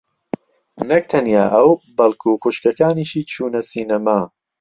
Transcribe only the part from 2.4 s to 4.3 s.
خوشکەکانیشی چوونە سینەما.